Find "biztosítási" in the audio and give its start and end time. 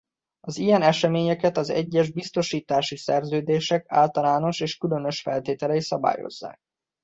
2.11-2.97